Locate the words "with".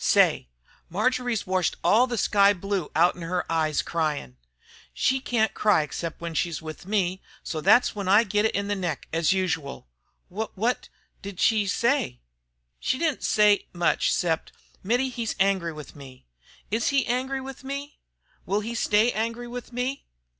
6.62-6.86, 15.72-15.96, 17.40-17.64, 19.48-19.72